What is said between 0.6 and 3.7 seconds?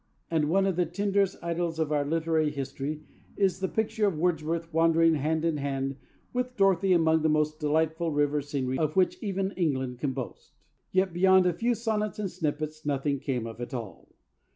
of the tenderest idylls of our literary history is the